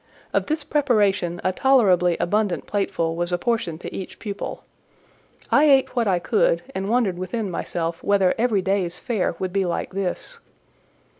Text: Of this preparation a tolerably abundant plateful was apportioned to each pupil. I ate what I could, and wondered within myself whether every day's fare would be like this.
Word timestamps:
Of 0.33 0.47
this 0.47 0.63
preparation 0.63 1.39
a 1.43 1.51
tolerably 1.51 2.17
abundant 2.19 2.65
plateful 2.65 3.15
was 3.15 3.31
apportioned 3.31 3.81
to 3.81 3.95
each 3.95 4.17
pupil. 4.17 4.63
I 5.51 5.65
ate 5.65 5.95
what 5.95 6.07
I 6.07 6.17
could, 6.17 6.63
and 6.73 6.89
wondered 6.89 7.19
within 7.19 7.51
myself 7.51 8.01
whether 8.03 8.33
every 8.35 8.63
day's 8.63 8.97
fare 8.97 9.35
would 9.37 9.53
be 9.53 9.63
like 9.63 9.91
this. 9.93 10.39